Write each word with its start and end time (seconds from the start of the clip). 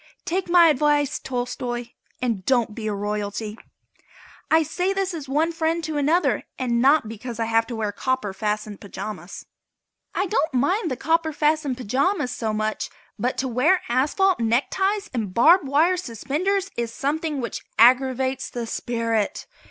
Take 0.25 0.49
my 0.49 0.69
advice, 0.69 1.19
Tolstoi, 1.19 1.91
and 2.23 2.43
don't 2.43 2.73
be 2.73 2.87
a 2.87 2.91
royalty. 2.95 3.55
I 4.49 4.63
say 4.63 4.93
this 4.93 5.13
as 5.13 5.29
one 5.29 5.51
friend 5.51 5.83
to 5.83 5.95
another 5.99 6.45
and 6.57 6.81
not 6.81 7.07
because 7.07 7.39
I 7.39 7.45
have 7.45 7.67
to 7.67 7.75
wear 7.75 7.91
copper 7.91 8.33
fastened 8.33 8.81
pajamas. 8.81 9.45
I 10.15 10.25
don't 10.25 10.55
mind 10.55 10.89
the 10.89 10.97
copper 10.97 11.31
fastened 11.31 11.77
pajamas 11.77 12.31
so 12.31 12.51
much, 12.51 12.89
but 13.19 13.37
to 13.37 13.47
wear 13.47 13.83
asphalt 13.89 14.39
neckties 14.39 15.07
and 15.13 15.35
barb 15.35 15.67
wire 15.67 15.97
suspenders 15.97 16.71
is 16.75 16.91
something 16.91 17.39
which 17.39 17.63
aggravates 17.77 18.49
the 18.49 18.65
spirit. 18.65 19.45